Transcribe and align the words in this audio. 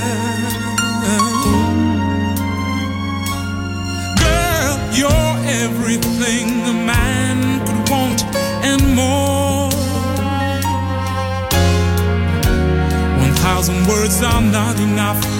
Girl, 4.20 4.76
you're 4.92 5.36
everything 5.62 6.48
a 6.66 6.72
man 6.72 7.38
could 7.66 7.90
want 7.90 8.24
and 8.64 8.94
more. 8.94 9.70
One 13.18 13.34
thousand 13.36 13.86
words 13.86 14.22
are 14.22 14.42
not 14.42 14.78
enough 14.78 15.39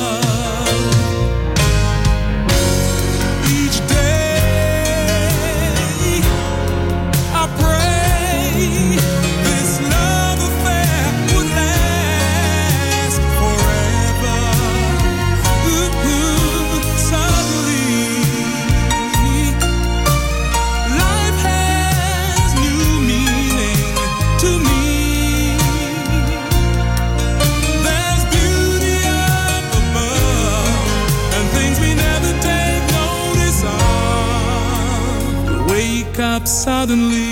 Suddenly, 36.61 37.30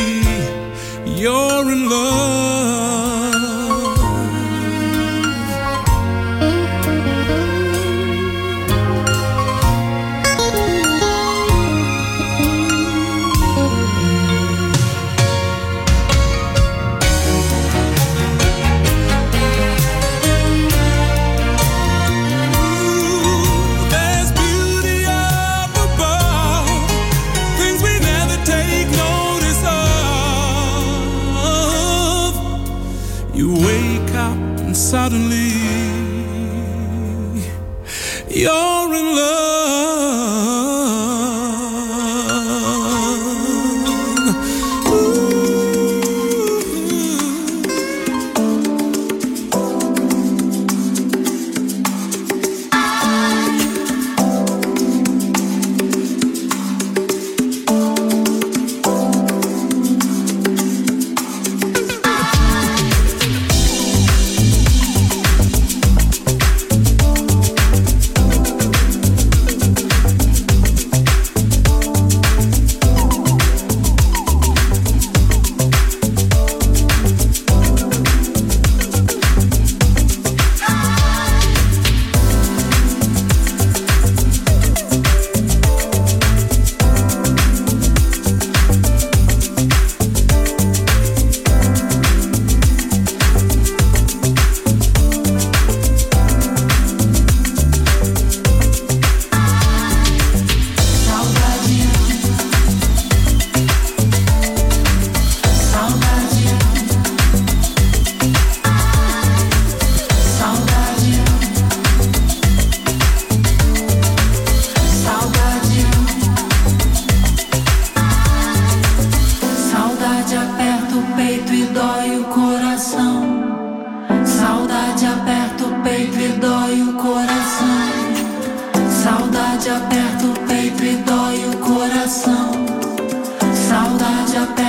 your 134.33 134.45
back. 134.55 134.68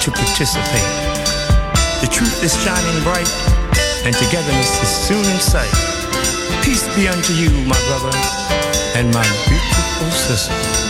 to 0.00 0.10
participate. 0.10 0.88
The 2.00 2.08
truth 2.10 2.42
is 2.42 2.56
shining 2.64 3.02
bright, 3.02 3.28
and 4.06 4.14
togetherness 4.16 4.82
is 4.82 4.88
soon 4.88 5.24
in 5.24 5.38
sight. 5.38 5.70
Peace 6.64 6.88
be 6.96 7.06
unto 7.06 7.34
you, 7.34 7.50
my 7.66 7.78
brother, 7.86 8.16
and 8.96 9.12
my 9.12 9.26
beautiful 9.46 10.10
sisters. 10.10 10.89